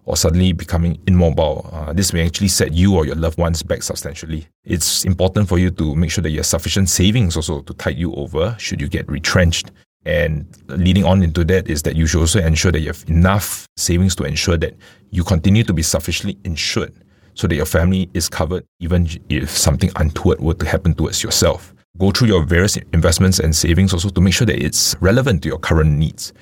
or 0.06 0.18
suddenly 0.18 0.52
becoming 0.52 1.00
immobile, 1.08 1.70
uh, 1.72 1.94
this 1.94 2.14
may 2.14 2.26
actually 2.26 2.48
set 2.48 2.74
you 2.74 2.96
or 2.96 3.06
your 3.06 3.16
loved 3.16 3.38
ones 3.38 3.64
back 3.64 3.84
substantially. 3.84 4.48
It's 4.64 5.06
important 5.06 5.48
for 5.48 5.60
you 5.60 5.70
to 5.72 5.96
make 5.96 6.12
sure 6.12 6.22
that 6.22 6.32
you 6.32 6.38
have 6.38 6.46
sufficient 6.46 6.90
savings 6.90 7.36
also 7.36 7.62
to 7.62 7.74
tide 7.74 7.98
you 7.98 8.14
over 8.16 8.56
should 8.60 8.82
you 8.82 8.88
get 8.88 9.08
retrenched. 9.10 9.72
And 10.06 10.48
leading 10.68 11.06
on 11.06 11.22
into 11.22 11.44
that 11.46 11.70
is 11.70 11.84
that 11.84 11.96
you 11.96 12.08
should 12.08 12.22
also 12.22 12.40
ensure 12.40 12.72
that 12.72 12.80
you 12.80 12.88
have 12.88 13.04
enough 13.08 13.68
savings 13.78 14.16
to 14.16 14.24
ensure 14.24 14.58
that 14.58 14.76
you 15.12 15.24
continue 15.24 15.64
to 15.64 15.74
be 15.74 15.84
sufficiently 15.84 16.40
insured 16.44 16.94
so 17.36 17.48
that 17.48 17.56
your 17.56 17.66
family 17.66 18.10
is 18.14 18.28
covered 18.28 18.66
even 18.80 19.08
if 19.30 19.50
something 19.50 19.92
untoward 19.98 20.40
were 20.42 20.56
to 20.56 20.66
happen 20.66 20.94
towards 20.94 21.24
yourself. 21.24 21.74
Go 21.98 22.12
through 22.12 22.30
your 22.30 22.44
various 22.44 22.78
investments 22.94 23.40
and 23.40 23.56
savings 23.56 23.94
also 23.94 24.10
to 24.10 24.22
make 24.22 24.34
sure 24.34 24.48
that 24.48 24.64
it's 24.64 24.96
relevant 25.02 25.44
to 25.44 25.50
your 25.50 25.60
current 25.60 25.92
needs. 25.92 26.34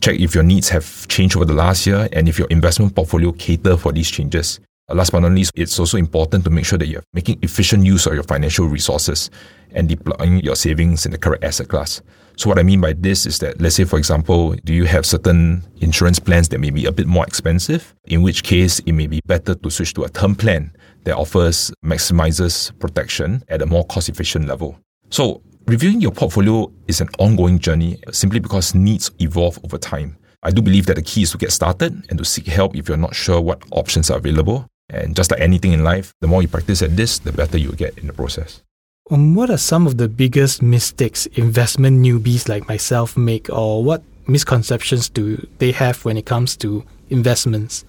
Check 0.00 0.20
if 0.20 0.34
your 0.34 0.44
needs 0.44 0.68
have 0.68 1.08
changed 1.08 1.36
over 1.36 1.44
the 1.44 1.54
last 1.54 1.86
year 1.86 2.08
and 2.12 2.28
if 2.28 2.38
your 2.38 2.48
investment 2.48 2.94
portfolio 2.94 3.32
cater 3.32 3.76
for 3.76 3.92
these 3.92 4.10
changes. 4.10 4.60
Uh, 4.90 4.94
last 4.94 5.12
but 5.12 5.20
not 5.20 5.32
least, 5.32 5.50
it's 5.54 5.78
also 5.78 5.96
important 5.96 6.44
to 6.44 6.50
make 6.50 6.66
sure 6.66 6.78
that 6.78 6.88
you're 6.88 7.02
making 7.14 7.38
efficient 7.42 7.84
use 7.86 8.06
of 8.06 8.12
your 8.12 8.22
financial 8.22 8.66
resources 8.66 9.30
and 9.72 9.88
deploying 9.88 10.40
your 10.40 10.54
savings 10.54 11.06
in 11.06 11.12
the 11.12 11.18
correct 11.18 11.42
asset 11.42 11.68
class. 11.68 12.02
So 12.36 12.48
what 12.48 12.58
I 12.58 12.64
mean 12.64 12.80
by 12.80 12.92
this 12.92 13.26
is 13.26 13.38
that, 13.38 13.60
let's 13.60 13.76
say, 13.76 13.84
for 13.84 13.96
example, 13.96 14.56
do 14.64 14.74
you 14.74 14.84
have 14.86 15.06
certain 15.06 15.62
insurance 15.80 16.18
plans 16.18 16.48
that 16.48 16.58
may 16.58 16.70
be 16.70 16.84
a 16.84 16.92
bit 16.92 17.06
more 17.06 17.24
expensive? 17.24 17.94
In 18.06 18.22
which 18.22 18.42
case, 18.42 18.80
it 18.80 18.92
may 18.92 19.06
be 19.06 19.20
better 19.24 19.54
to 19.54 19.70
switch 19.70 19.94
to 19.94 20.04
a 20.04 20.08
term 20.08 20.34
plan 20.34 20.72
that 21.04 21.16
offers 21.16 21.70
maximizes 21.84 22.76
protection 22.78 23.42
at 23.48 23.62
a 23.62 23.66
more 23.66 23.84
cost 23.86 24.08
efficient 24.08 24.48
level. 24.48 24.76
So 25.10 25.42
reviewing 25.66 26.00
your 26.00 26.10
portfolio 26.10 26.70
is 26.86 27.00
an 27.00 27.08
ongoing 27.18 27.58
journey 27.58 27.98
simply 28.12 28.40
because 28.40 28.74
needs 28.74 29.10
evolve 29.20 29.58
over 29.64 29.78
time. 29.78 30.16
I 30.42 30.50
do 30.50 30.60
believe 30.60 30.86
that 30.86 30.96
the 30.96 31.02
key 31.02 31.22
is 31.22 31.30
to 31.32 31.38
get 31.38 31.52
started 31.52 32.04
and 32.10 32.18
to 32.18 32.24
seek 32.24 32.46
help 32.46 32.76
if 32.76 32.88
you're 32.88 32.98
not 32.98 33.14
sure 33.14 33.40
what 33.40 33.62
options 33.70 34.10
are 34.10 34.18
available. 34.18 34.66
And 34.90 35.16
just 35.16 35.30
like 35.30 35.40
anything 35.40 35.72
in 35.72 35.82
life, 35.82 36.12
the 36.20 36.26
more 36.26 36.42
you 36.42 36.48
practice 36.48 36.82
at 36.82 36.96
this, 36.96 37.18
the 37.18 37.32
better 37.32 37.56
you 37.56 37.72
get 37.72 37.96
in 37.96 38.06
the 38.06 38.12
process. 38.12 38.62
Um, 39.10 39.34
what 39.34 39.50
are 39.50 39.58
some 39.58 39.86
of 39.86 39.96
the 39.96 40.08
biggest 40.08 40.62
mistakes 40.62 41.26
investment 41.26 42.04
newbies 42.04 42.48
like 42.48 42.68
myself 42.68 43.16
make, 43.16 43.48
or 43.50 43.82
what 43.82 44.02
misconceptions 44.26 45.08
do 45.08 45.46
they 45.58 45.72
have 45.72 46.04
when 46.04 46.16
it 46.16 46.26
comes 46.26 46.56
to 46.58 46.84
investments? 47.08 47.84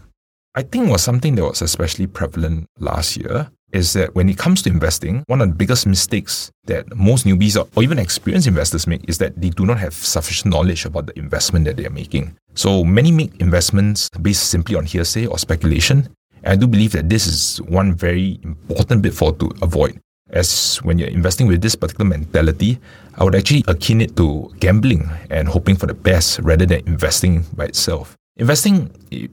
I 0.56 0.64
think 0.64 0.90
was 0.90 1.04
something 1.04 1.36
that 1.36 1.44
was 1.44 1.62
especially 1.62 2.08
prevalent 2.08 2.68
last 2.80 3.18
year 3.18 3.50
is 3.76 3.92
that 3.92 4.16
when 4.16 4.30
it 4.30 4.38
comes 4.38 4.62
to 4.64 4.70
investing, 4.70 5.24
one 5.28 5.42
of 5.42 5.50
the 5.50 5.56
biggest 5.56 5.86
mistakes 5.86 6.50
that 6.64 6.96
most 6.96 7.26
newbies 7.26 7.60
or 7.60 7.84
even 7.84 8.00
experienced 8.00 8.48
investors 8.48 8.88
make 8.88 9.04
is 9.10 9.18
that 9.18 9.36
they 9.40 9.50
do 9.50 9.66
not 9.66 9.78
have 9.78 9.94
sufficient 9.94 10.54
knowledge 10.54 10.86
about 10.86 11.08
the 11.08 11.20
investment 11.20 11.66
that 11.66 11.76
they 11.76 11.86
are 11.86 11.92
making. 11.92 12.34
So 12.54 12.86
many 12.86 13.12
make 13.12 13.36
investments 13.42 14.10
based 14.22 14.48
simply 14.48 14.76
on 14.76 14.86
hearsay 14.86 15.26
or 15.26 15.38
speculation. 15.38 16.08
And 16.44 16.54
I 16.54 16.56
do 16.56 16.68
believe 16.68 16.94
that 16.94 17.10
this 17.10 17.28
is 17.28 17.62
one 17.68 17.94
very 17.94 18.40
important 18.44 19.04
pitfall 19.04 19.34
to 19.34 19.52
avoid. 19.62 20.00
As 20.30 20.78
when 20.78 20.98
you're 20.98 21.10
investing 21.10 21.46
with 21.46 21.62
this 21.62 21.76
particular 21.76 22.10
mentality, 22.10 22.80
I 23.16 23.26
would 23.26 23.36
actually 23.36 23.64
akin 23.68 24.02
it 24.02 24.16
to 24.16 24.56
gambling 24.60 25.10
and 25.30 25.48
hoping 25.50 25.76
for 25.76 25.86
the 25.86 25.94
best 25.94 26.40
rather 26.40 26.66
than 26.66 26.82
investing 26.88 27.44
by 27.54 27.66
itself. 27.66 28.16
Investing, 28.38 28.92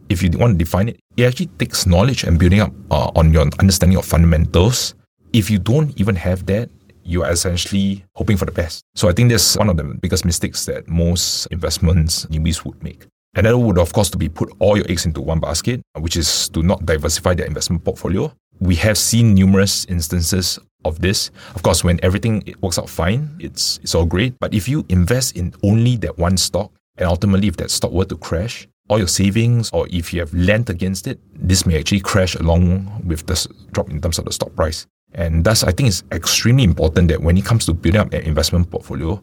if 0.08 0.22
you 0.22 0.30
want 0.38 0.54
to 0.54 0.58
define 0.58 0.88
it, 0.88 1.00
it 1.16 1.24
actually 1.24 1.46
takes 1.58 1.86
knowledge 1.86 2.22
and 2.22 2.38
building 2.38 2.60
up 2.60 2.72
uh, 2.90 3.10
on 3.16 3.32
your 3.32 3.42
understanding 3.58 3.98
of 3.98 4.04
fundamentals. 4.04 4.94
If 5.32 5.50
you 5.50 5.58
don't 5.58 5.98
even 5.98 6.14
have 6.14 6.46
that, 6.46 6.70
you 7.02 7.24
are 7.24 7.32
essentially 7.32 8.04
hoping 8.14 8.36
for 8.36 8.44
the 8.44 8.52
best. 8.52 8.84
So 8.94 9.08
I 9.08 9.12
think 9.12 9.30
that's 9.30 9.56
one 9.56 9.68
of 9.68 9.76
the 9.76 9.82
biggest 9.82 10.24
mistakes 10.24 10.66
that 10.66 10.86
most 10.86 11.46
investments 11.46 12.26
newbies 12.26 12.64
would 12.64 12.80
make. 12.80 13.06
And 13.34 13.46
that 13.46 13.58
would, 13.58 13.78
of 13.78 13.92
course, 13.92 14.08
to 14.10 14.18
be 14.18 14.28
put 14.28 14.54
all 14.60 14.76
your 14.76 14.86
eggs 14.88 15.04
into 15.04 15.20
one 15.20 15.40
basket, 15.40 15.80
which 15.98 16.16
is 16.16 16.48
to 16.50 16.62
not 16.62 16.86
diversify 16.86 17.34
their 17.34 17.46
investment 17.46 17.82
portfolio. 17.82 18.32
We 18.60 18.76
have 18.76 18.96
seen 18.96 19.34
numerous 19.34 19.84
instances 19.86 20.60
of 20.84 21.00
this. 21.00 21.32
Of 21.56 21.64
course, 21.64 21.82
when 21.82 21.98
everything 22.04 22.54
works 22.60 22.78
out 22.78 22.88
fine, 22.88 23.30
it's 23.40 23.80
it's 23.82 23.96
all 23.96 24.06
great. 24.06 24.38
But 24.38 24.54
if 24.54 24.68
you 24.68 24.84
invest 24.88 25.36
in 25.36 25.54
only 25.64 25.96
that 25.96 26.18
one 26.18 26.36
stock, 26.36 26.70
and 26.98 27.08
ultimately 27.08 27.48
if 27.48 27.56
that 27.56 27.70
stock 27.70 27.90
were 27.90 28.04
to 28.04 28.16
crash, 28.16 28.68
all 28.92 28.98
your 28.98 29.08
savings 29.08 29.70
or 29.72 29.88
if 29.90 30.12
you 30.12 30.20
have 30.20 30.32
lent 30.34 30.68
against 30.68 31.06
it, 31.06 31.18
this 31.34 31.64
may 31.64 31.78
actually 31.78 32.00
crash 32.00 32.34
along 32.34 33.02
with 33.06 33.26
the 33.26 33.48
drop 33.72 33.88
in 33.88 34.00
terms 34.02 34.18
of 34.18 34.26
the 34.26 34.32
stock 34.32 34.54
price. 34.54 34.86
And 35.14 35.44
thus, 35.44 35.64
I 35.64 35.72
think 35.72 35.88
it's 35.88 36.04
extremely 36.12 36.64
important 36.64 37.08
that 37.08 37.22
when 37.22 37.38
it 37.38 37.44
comes 37.44 37.64
to 37.66 37.72
building 37.72 38.00
up 38.00 38.12
an 38.12 38.22
investment 38.22 38.70
portfolio, 38.70 39.22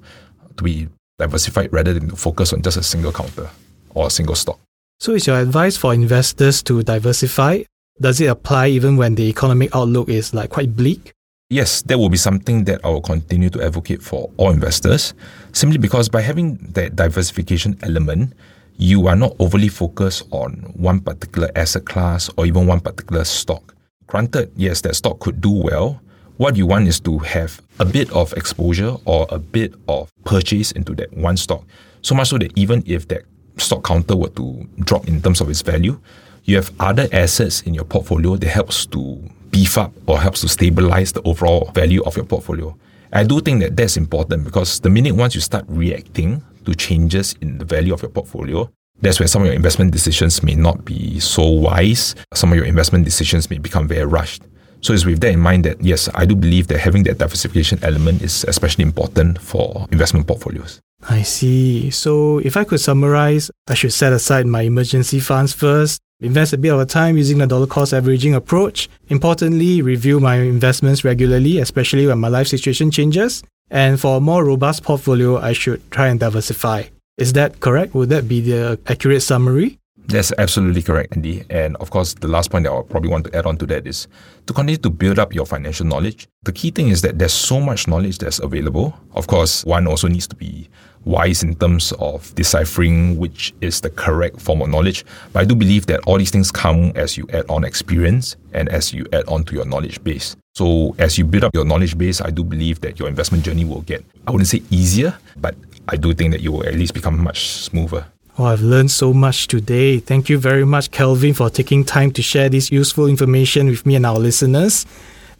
to 0.57 0.63
be 0.63 0.89
diversified 1.19 1.71
rather 1.71 1.93
than 1.93 2.09
to 2.09 2.15
focus 2.15 2.51
on 2.51 2.61
just 2.63 2.77
a 2.77 2.83
single 2.83 3.11
counter 3.11 3.49
or 3.93 4.07
a 4.07 4.09
single 4.09 4.35
stock. 4.35 4.59
So, 4.99 5.13
is 5.13 5.27
your 5.27 5.39
advice 5.39 5.77
for 5.77 5.93
investors 5.93 6.61
to 6.63 6.83
diversify? 6.83 7.63
Does 8.01 8.19
it 8.19 8.25
apply 8.25 8.67
even 8.69 8.97
when 8.97 9.15
the 9.15 9.23
economic 9.29 9.75
outlook 9.75 10.09
is 10.09 10.33
like 10.33 10.49
quite 10.49 10.75
bleak? 10.75 11.11
Yes, 11.49 11.81
that 11.83 11.97
will 11.97 12.09
be 12.09 12.17
something 12.17 12.65
that 12.65 12.83
I 12.83 12.89
will 12.89 13.01
continue 13.01 13.49
to 13.51 13.63
advocate 13.63 14.01
for 14.01 14.29
all 14.37 14.51
investors, 14.51 15.13
simply 15.53 15.77
because 15.77 16.09
by 16.09 16.21
having 16.21 16.57
that 16.73 16.95
diversification 16.95 17.77
element, 17.81 18.33
you 18.79 19.07
are 19.07 19.15
not 19.15 19.35
overly 19.39 19.67
focused 19.67 20.25
on 20.31 20.53
one 20.73 21.01
particular 21.01 21.51
asset 21.53 21.83
class 21.83 22.29
or 22.37 22.45
even 22.45 22.65
one 22.65 22.79
particular 22.79 23.25
stock. 23.25 23.75
Granted, 24.07 24.53
yes, 24.55 24.79
that 24.81 24.95
stock 24.95 25.19
could 25.19 25.41
do 25.41 25.51
well. 25.51 26.01
What 26.37 26.55
you 26.55 26.65
want 26.65 26.87
is 26.87 27.01
to 27.01 27.17
have 27.19 27.61
a 27.79 27.85
bit 27.85 28.09
of 28.13 28.31
exposure 28.33 28.95
or 29.03 29.27
a 29.31 29.37
bit 29.37 29.73
of 29.89 30.09
purchase 30.23 30.71
into 30.71 30.95
that 30.95 31.11
one 31.11 31.35
stock. 31.35 31.65
So 32.01 32.15
much 32.15 32.29
so 32.29 32.37
that 32.37 32.57
even 32.57 32.81
if 32.85 33.09
that 33.09 33.23
stock 33.57 33.83
counter 33.83 34.15
were 34.15 34.29
to 34.29 34.65
drop 34.79 35.09
in 35.09 35.21
terms 35.21 35.41
of 35.41 35.49
its 35.49 35.61
value, 35.61 35.99
you 36.45 36.55
have 36.55 36.71
other 36.79 37.09
assets 37.11 37.61
in 37.63 37.73
your 37.73 37.83
portfolio 37.83 38.37
that 38.37 38.47
helps 38.47 38.85
to 38.87 39.21
beef 39.51 39.77
up 39.77 39.91
or 40.07 40.21
helps 40.21 40.39
to 40.39 40.47
stabilize 40.47 41.11
the 41.11 41.21
overall 41.23 41.69
value 41.75 42.01
of 42.03 42.15
your 42.15 42.25
portfolio. 42.25 42.73
I 43.11 43.25
do 43.25 43.41
think 43.41 43.59
that 43.59 43.75
that's 43.75 43.97
important 43.97 44.45
because 44.45 44.79
the 44.79 44.89
minute 44.89 45.15
once 45.15 45.35
you 45.35 45.41
start 45.41 45.65
reacting 45.67 46.41
to 46.69 46.75
changes 46.75 47.35
in 47.41 47.57
the 47.57 47.65
value 47.65 47.93
of 47.93 48.01
your 48.01 48.11
portfolio, 48.11 48.69
that's 49.01 49.19
where 49.19 49.27
some 49.27 49.41
of 49.41 49.47
your 49.47 49.55
investment 49.55 49.91
decisions 49.91 50.43
may 50.43 50.55
not 50.55 50.85
be 50.85 51.19
so 51.19 51.47
wise. 51.47 52.15
Some 52.33 52.51
of 52.51 52.57
your 52.57 52.65
investment 52.65 53.05
decisions 53.05 53.49
may 53.49 53.57
become 53.57 53.87
very 53.87 54.05
rushed. 54.05 54.43
So 54.81 54.93
it's 54.93 55.05
with 55.05 55.19
that 55.21 55.31
in 55.31 55.39
mind 55.39 55.65
that 55.65 55.81
yes, 55.81 56.09
I 56.15 56.25
do 56.25 56.35
believe 56.35 56.67
that 56.67 56.79
having 56.79 57.03
that 57.03 57.17
diversification 57.17 57.79
element 57.81 58.21
is 58.21 58.45
especially 58.45 58.83
important 58.83 59.41
for 59.41 59.85
investment 59.91 60.27
portfolios. 60.27 60.79
I 61.09 61.21
see. 61.23 61.91
So 61.91 62.39
if 62.39 62.57
I 62.57 62.63
could 62.63 62.79
summarize, 62.79 63.51
I 63.67 63.73
should 63.73 63.93
set 63.93 64.13
aside 64.13 64.45
my 64.45 64.61
emergency 64.61 65.19
funds 65.19 65.53
first, 65.53 66.01
invest 66.19 66.53
a 66.53 66.57
bit 66.57 66.73
of 66.73 66.87
time 66.87 67.17
using 67.17 67.37
the 67.37 67.47
dollar 67.47 67.67
cost 67.67 67.93
averaging 67.93 68.35
approach. 68.35 68.89
Importantly, 69.07 69.81
review 69.81 70.19
my 70.19 70.35
investments 70.35 71.03
regularly, 71.05 71.59
especially 71.59 72.05
when 72.07 72.19
my 72.19 72.27
life 72.27 72.47
situation 72.47 72.91
changes. 72.91 73.43
And 73.71 73.99
for 73.99 74.17
a 74.17 74.19
more 74.19 74.43
robust 74.43 74.83
portfolio, 74.83 75.37
I 75.37 75.53
should 75.53 75.79
try 75.91 76.07
and 76.07 76.19
diversify. 76.19 76.83
Is 77.17 77.33
that 77.33 77.59
correct? 77.59 77.93
Would 77.93 78.09
that 78.09 78.27
be 78.27 78.41
the 78.41 78.79
accurate 78.87 79.21
summary? 79.21 79.77
That's 80.07 80.33
absolutely 80.39 80.81
correct, 80.81 81.15
Andy. 81.15 81.43
And 81.51 81.75
of 81.77 81.91
course, 81.91 82.15
the 82.15 82.27
last 82.27 82.49
point 82.49 82.63
that 82.63 82.71
I'll 82.71 82.81
probably 82.81 83.11
want 83.11 83.25
to 83.25 83.35
add 83.35 83.45
on 83.45 83.57
to 83.57 83.67
that 83.67 83.85
is 83.85 84.07
to 84.47 84.53
continue 84.53 84.77
to 84.77 84.89
build 84.89 85.19
up 85.19 85.35
your 85.35 85.45
financial 85.45 85.85
knowledge. 85.85 86.27
The 86.43 86.51
key 86.51 86.71
thing 86.71 86.87
is 86.87 87.03
that 87.03 87.19
there's 87.19 87.33
so 87.33 87.59
much 87.59 87.87
knowledge 87.87 88.17
that's 88.17 88.39
available. 88.39 88.97
Of 89.13 89.27
course, 89.27 89.63
one 89.65 89.85
also 89.85 90.07
needs 90.07 90.25
to 90.27 90.35
be 90.35 90.67
wise 91.05 91.43
in 91.43 91.55
terms 91.55 91.91
of 91.99 92.33
deciphering 92.35 93.17
which 93.17 93.53
is 93.61 93.81
the 93.81 93.89
correct 93.89 94.39
form 94.39 94.61
of 94.61 94.69
knowledge. 94.69 95.05
But 95.33 95.41
I 95.41 95.45
do 95.45 95.55
believe 95.55 95.85
that 95.87 96.01
all 96.05 96.17
these 96.17 96.31
things 96.31 96.51
come 96.51 96.91
as 96.95 97.17
you 97.17 97.27
add 97.33 97.45
on 97.49 97.63
experience 97.63 98.35
and 98.53 98.69
as 98.69 98.93
you 98.93 99.05
add 99.13 99.25
on 99.27 99.43
to 99.45 99.55
your 99.55 99.65
knowledge 99.65 100.03
base. 100.03 100.35
So 100.55 100.95
as 100.99 101.17
you 101.17 101.25
build 101.25 101.43
up 101.45 101.55
your 101.55 101.65
knowledge 101.65 101.97
base, 101.97 102.21
I 102.21 102.31
do 102.31 102.43
believe 102.43 102.81
that 102.81 102.99
your 102.99 103.07
investment 103.07 103.45
journey 103.45 103.65
will 103.65 103.81
get, 103.81 104.03
I 104.27 104.31
wouldn't 104.31 104.49
say 104.49 104.61
easier, 104.69 105.17
but 105.37 105.55
I 105.87 105.95
do 105.95 106.13
think 106.13 106.33
that 106.33 106.41
you 106.41 106.51
will 106.51 106.65
at 106.65 106.75
least 106.75 106.93
become 106.93 107.17
much 107.23 107.47
smoother. 107.47 108.05
Oh, 108.37 108.45
I've 108.45 108.61
learned 108.61 108.91
so 108.91 109.13
much 109.13 109.47
today. 109.47 109.99
Thank 109.99 110.29
you 110.29 110.37
very 110.37 110.65
much, 110.65 110.91
Calvin, 110.91 111.33
for 111.33 111.49
taking 111.49 111.83
time 111.83 112.11
to 112.11 112.21
share 112.21 112.47
this 112.47 112.71
useful 112.71 113.07
information 113.07 113.67
with 113.67 113.85
me 113.85 113.95
and 113.95 114.05
our 114.05 114.17
listeners. 114.17 114.85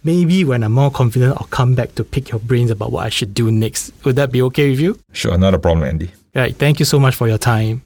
Maybe 0.03 0.45
when 0.45 0.63
I'm 0.63 0.71
more 0.71 0.91
confident, 0.91 1.35
I'll 1.37 1.47
come 1.47 1.75
back 1.75 1.95
to 1.95 2.03
pick 2.03 2.31
your 2.31 2.39
brains 2.39 2.71
about 2.71 2.91
what 2.91 3.05
I 3.05 3.09
should 3.09 3.33
do 3.33 3.51
next. 3.51 3.91
Would 4.05 4.15
that 4.15 4.31
be 4.31 4.41
okay 4.43 4.69
with 4.69 4.79
you? 4.79 4.97
Sure, 5.11 5.37
not 5.37 5.53
a 5.53 5.59
problem, 5.59 5.85
Andy. 5.85 6.11
Right. 6.33 6.55
Thank 6.55 6.79
you 6.79 6.85
so 6.85 6.99
much 6.99 7.15
for 7.15 7.27
your 7.27 7.37
time. 7.37 7.81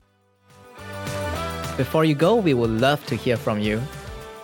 Before 1.77 2.05
you 2.05 2.13
go, 2.13 2.35
we 2.35 2.53
would 2.53 2.69
love 2.69 3.03
to 3.07 3.15
hear 3.15 3.35
from 3.35 3.59
you. 3.59 3.81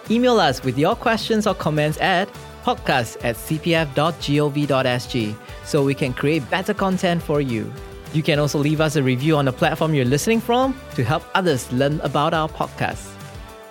Email 0.10 0.40
us 0.40 0.64
with 0.64 0.80
your 0.80 0.96
questions 0.96 1.46
or 1.46 1.54
comments 1.54 2.00
at 2.02 2.28
podcast 2.64 3.24
at 3.24 3.36
cpf.gov.sg 3.36 5.36
so 5.64 5.84
we 5.84 5.94
can 5.94 6.14
create 6.14 6.50
better 6.50 6.74
content 6.74 7.22
for 7.22 7.40
you. 7.40 7.72
You 8.14 8.24
can 8.24 8.40
also 8.40 8.58
leave 8.58 8.82
us 8.82 8.96
a 8.96 9.04
review 9.04 9.38
on 9.38 9.46
the 9.46 9.54
platform 9.54 9.94
you're 9.94 10.06
listening 10.06 10.42
from 10.42 10.76
to 10.96 11.04
help 11.04 11.24
others 11.36 11.72
learn 11.72 12.02
about 12.02 12.34
our 12.34 12.50
podcast. 12.50 13.06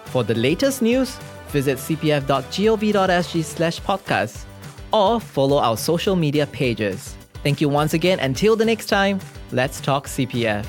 For 0.05 0.23
the 0.23 0.35
latest 0.35 0.81
news, 0.81 1.19
visit 1.49 1.79
cpf.gov.sg 1.79 3.45
slash 3.45 3.81
podcast 3.81 4.45
or 4.93 5.21
follow 5.21 5.59
our 5.59 5.77
social 5.77 6.17
media 6.17 6.47
pages. 6.47 7.17
Thank 7.43 7.61
you 7.61 7.69
once 7.69 7.95
again. 7.95 8.19
Until 8.21 8.57
the 8.57 8.65
next 8.65 8.87
time, 8.87 9.21
let's 9.53 9.81
talk 9.81 10.07
CPF. 10.07 10.67